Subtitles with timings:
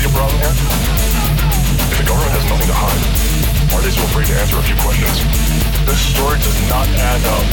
[0.00, 0.48] See a problem here?
[0.48, 3.04] If the government has nothing to hide,
[3.68, 5.20] why are they so afraid to answer a few questions?
[5.84, 7.44] This story does not add up.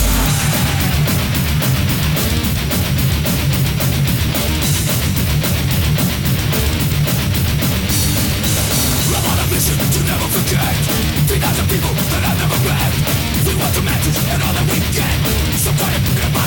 [9.51, 10.75] mission to never forget
[11.27, 12.93] Feed out the people that I never met
[13.47, 15.17] We want the message and all that we get
[15.59, 16.46] So put it in my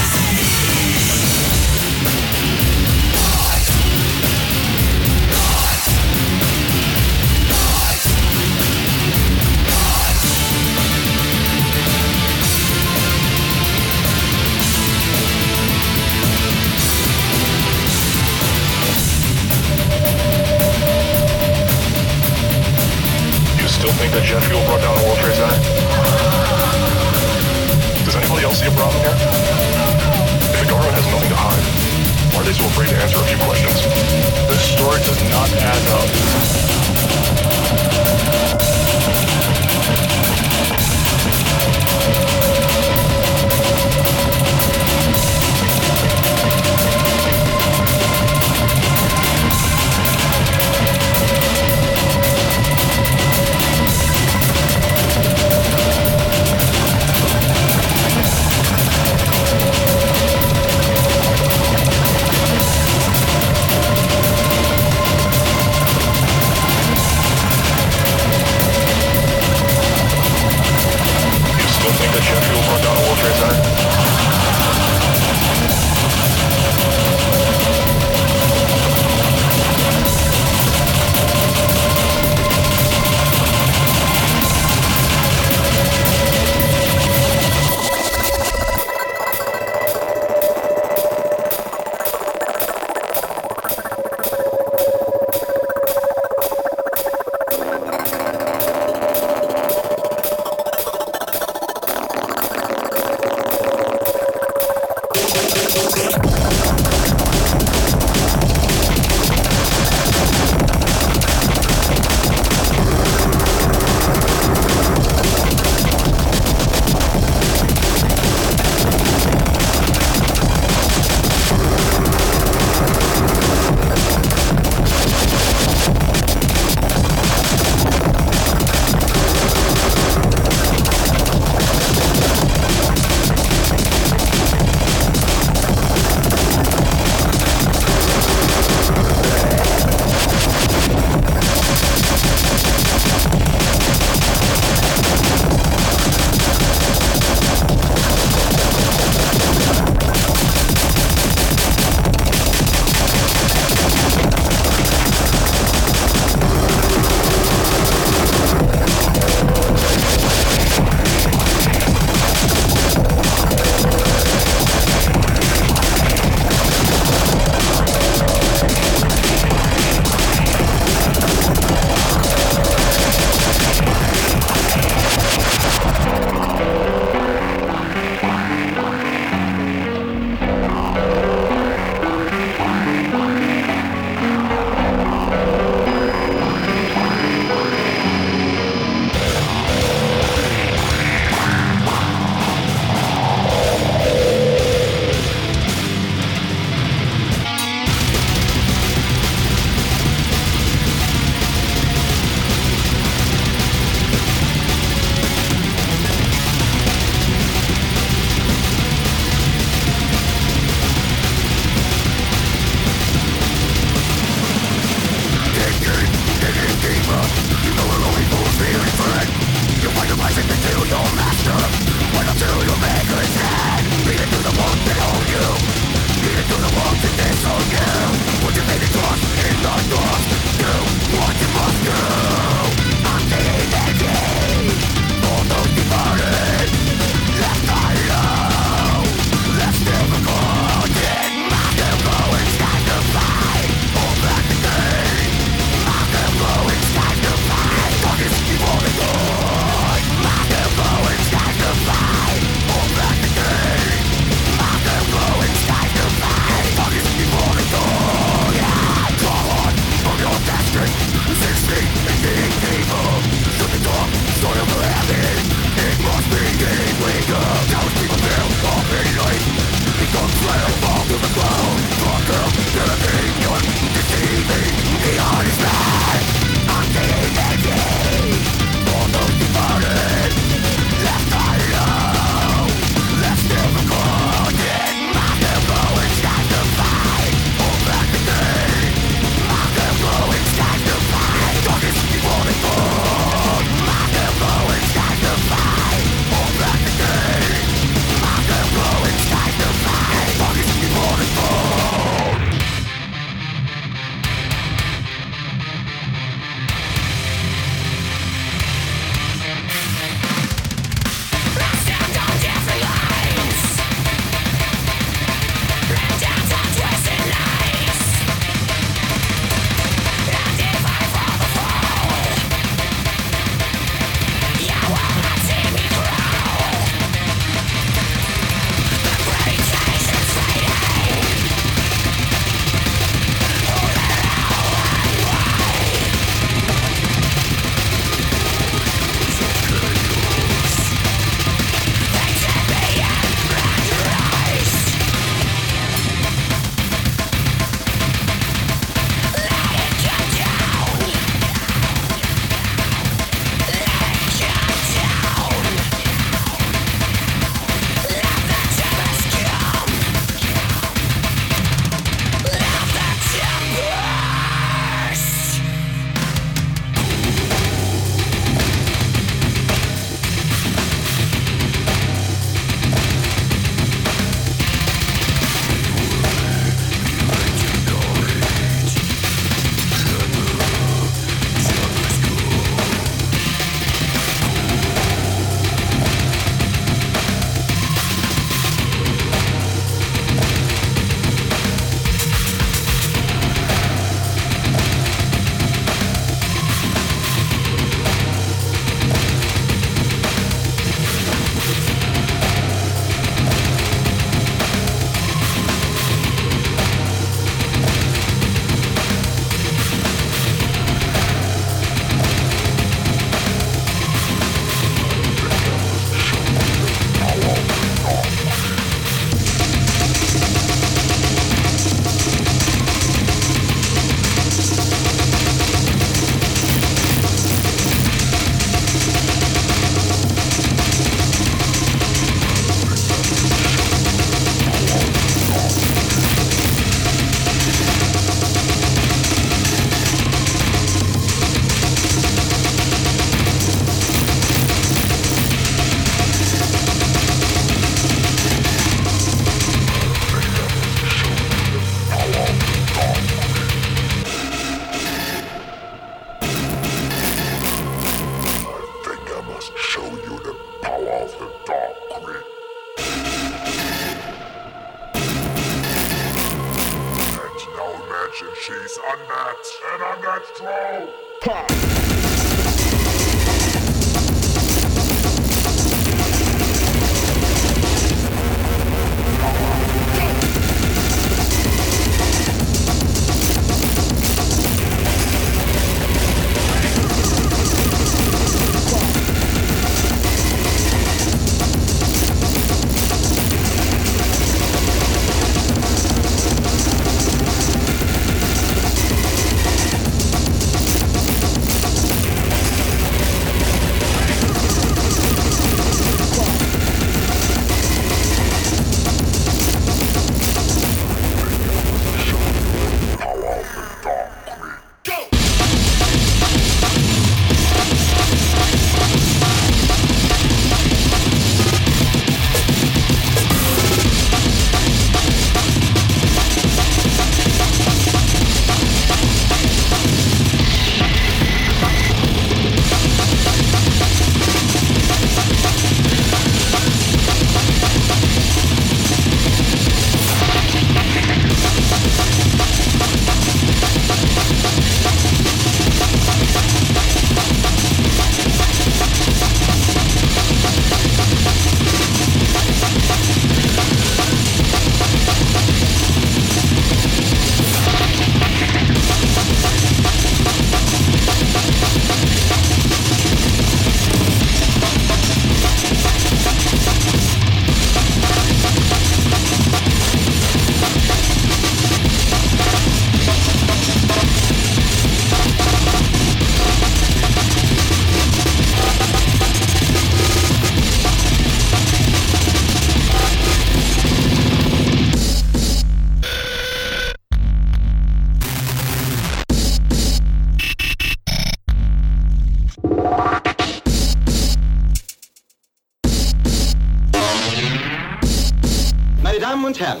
[599.82, 600.00] খেয়াল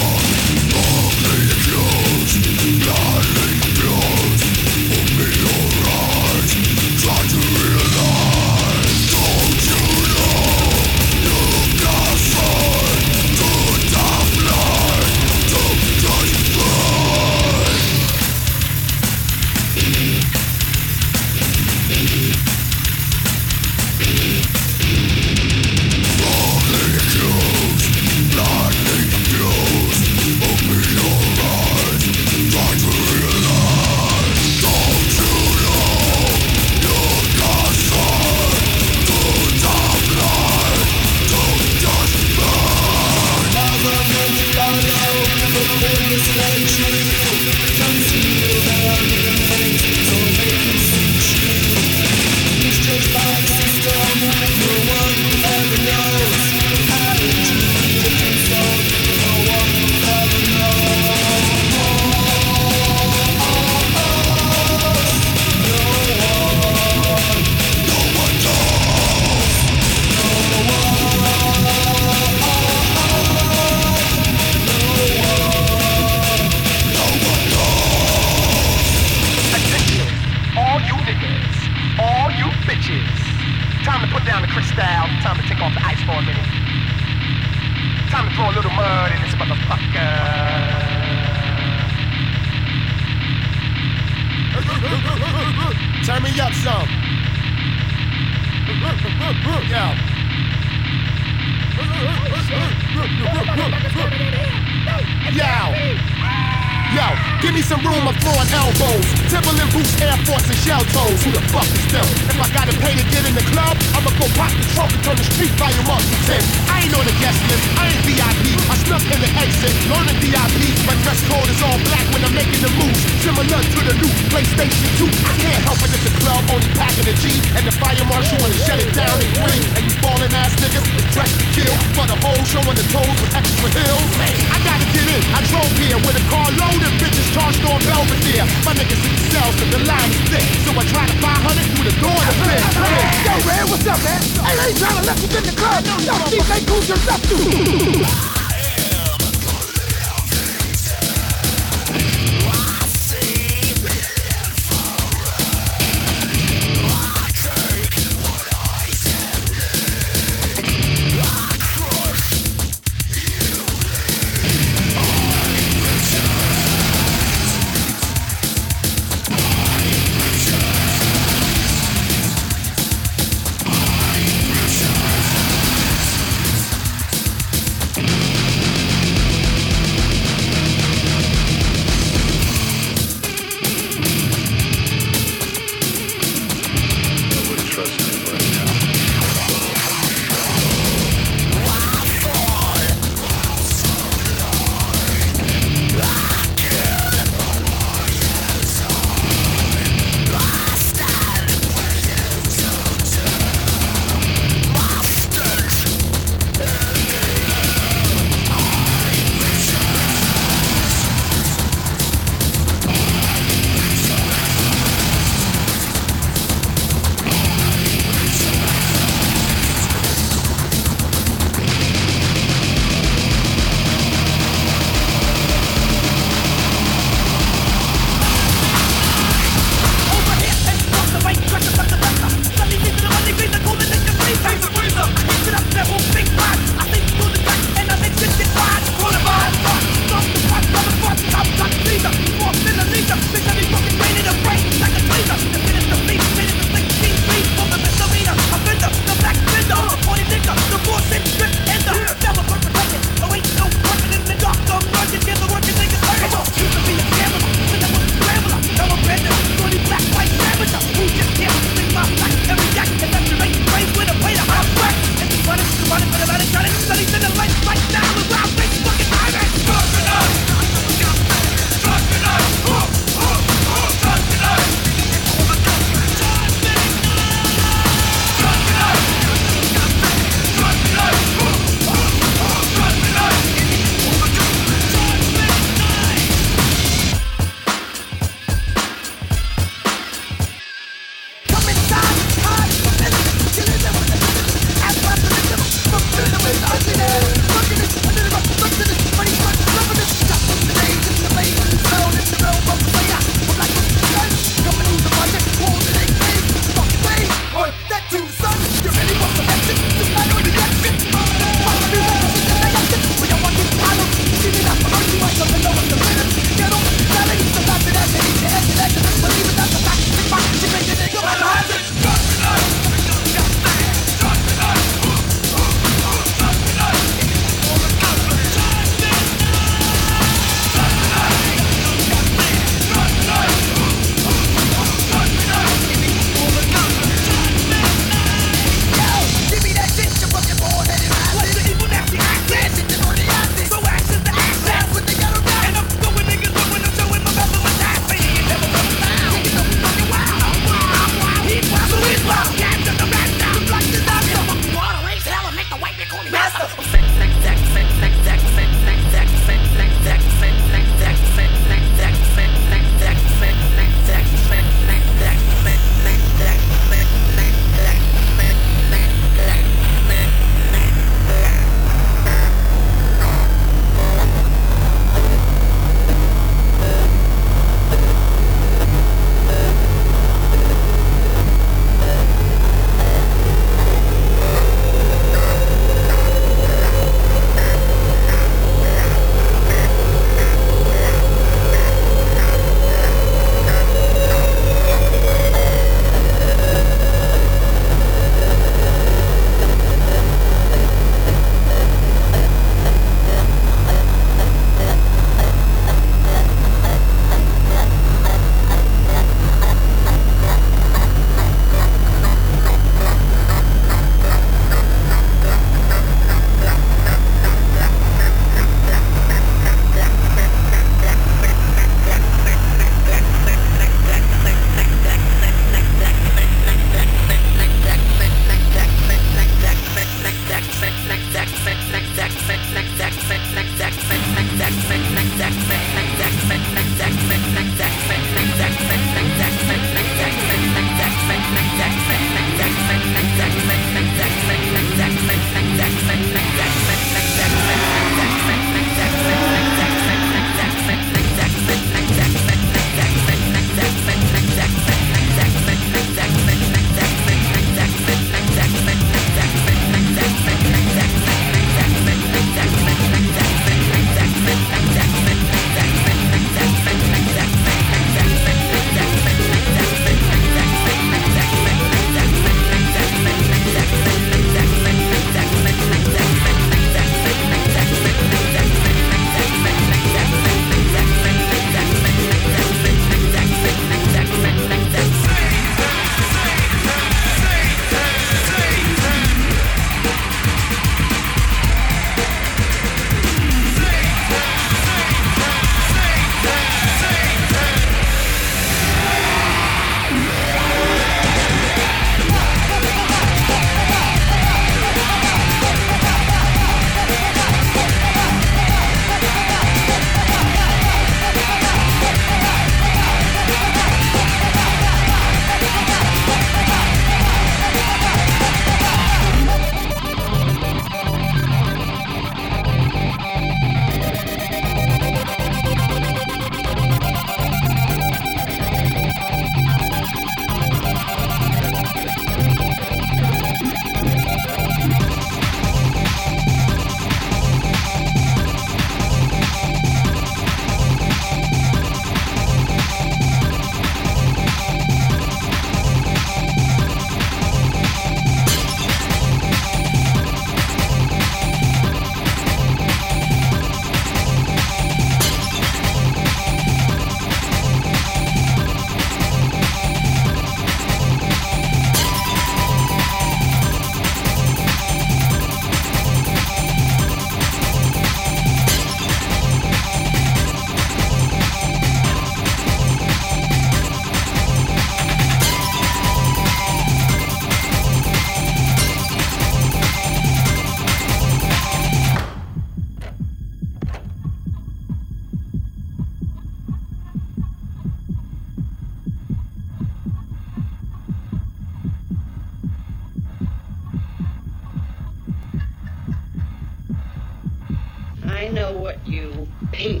[599.90, 600.00] you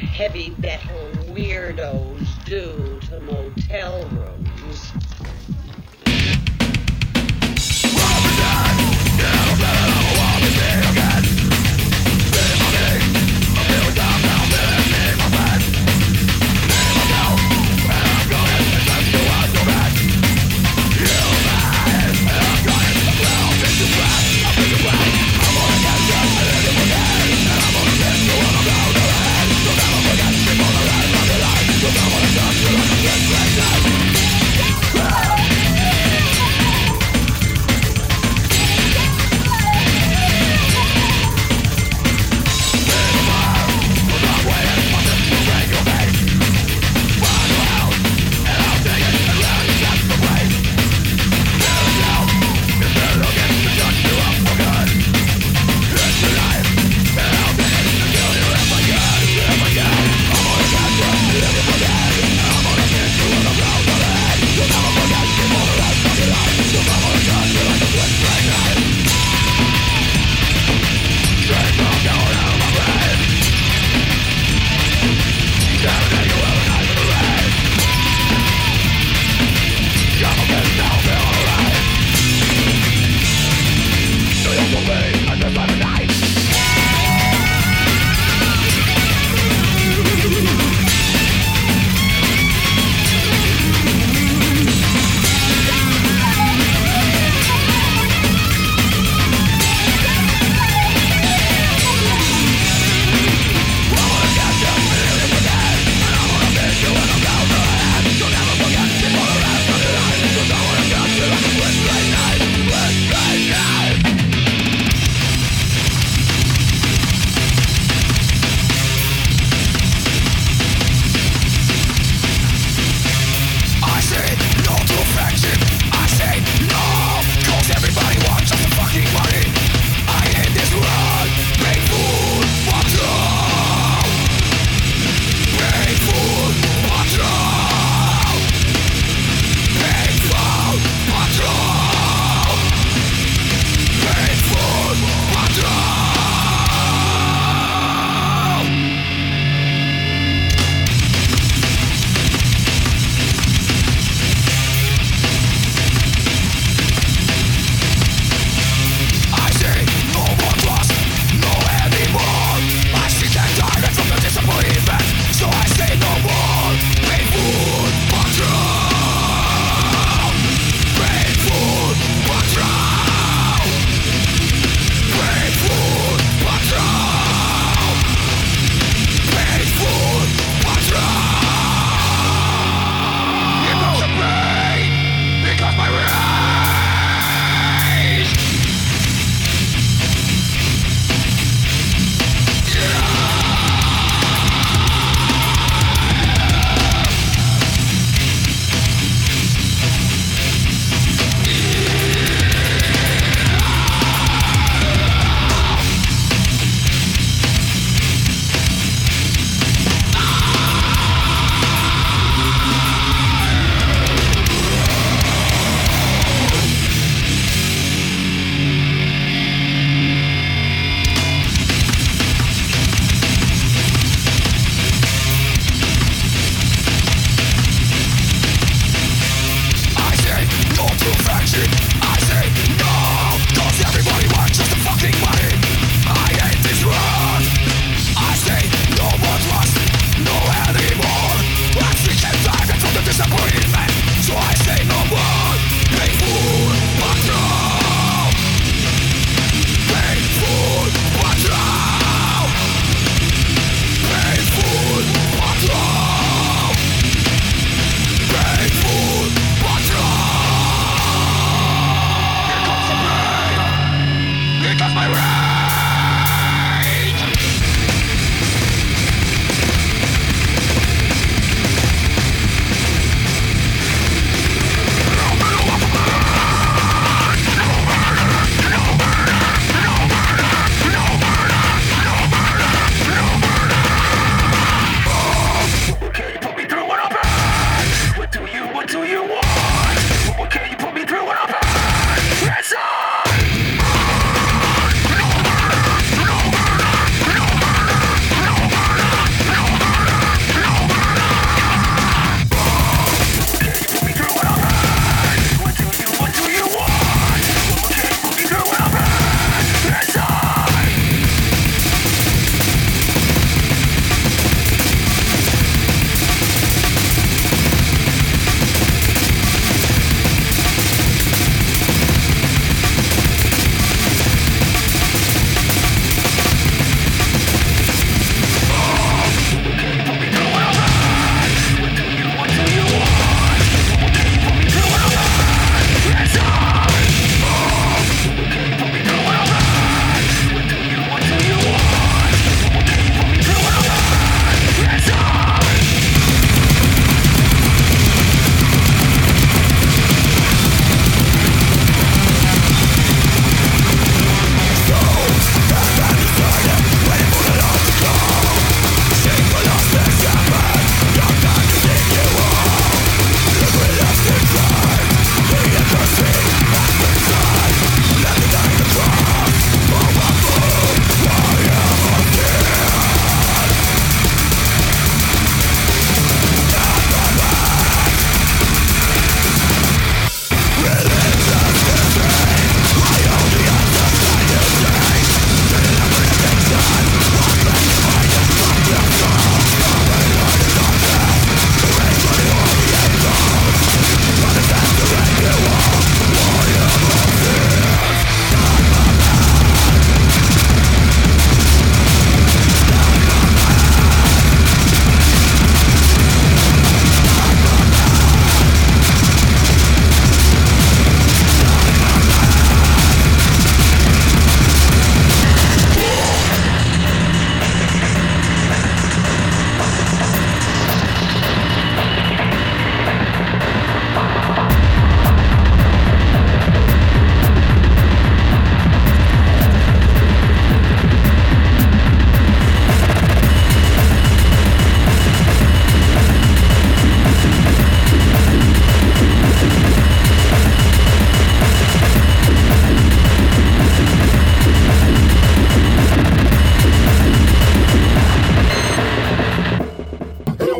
[0.00, 4.92] heavy metal weirdos do to motel rooms.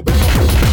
[0.05, 0.72] bow.